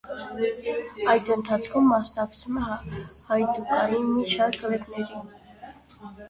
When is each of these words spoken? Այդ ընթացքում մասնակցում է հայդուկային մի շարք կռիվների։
Այդ 1.11 1.27
ընթացքում 1.35 1.85
մասնակցում 1.93 2.57
է 2.61 2.63
հայդուկային 2.71 4.09
մի 4.15 4.25
շարք 4.33 4.59
կռիվների։ 4.65 5.21